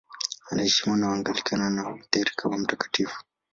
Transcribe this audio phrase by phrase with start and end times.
[0.49, 3.17] Anaheshimiwa na Waanglikana na Walutheri kama mtakatifu.